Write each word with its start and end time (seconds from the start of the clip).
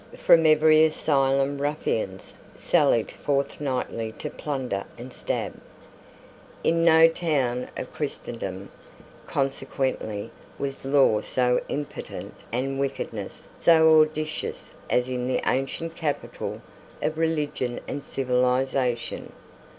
From 0.17 0.47
every 0.47 0.83
asylum 0.83 1.61
ruffians 1.61 2.33
sallied 2.55 3.11
forth 3.11 3.61
nightly 3.61 4.13
to 4.13 4.31
plunder 4.31 4.83
and 4.97 5.13
stab. 5.13 5.53
In 6.63 6.83
no 6.83 7.07
town 7.07 7.67
of 7.77 7.93
Christendom, 7.93 8.71
consequently, 9.27 10.31
was 10.57 10.85
law 10.85 11.21
so 11.21 11.61
impotent 11.69 12.33
and 12.51 12.79
wickedness 12.79 13.47
so 13.53 14.01
audacious 14.01 14.73
as 14.89 15.07
in 15.07 15.27
the 15.27 15.47
ancient 15.47 15.95
capital 15.95 16.63
of 17.03 17.19
religion 17.19 17.79
and 17.87 18.03
civilisation. 18.03 19.31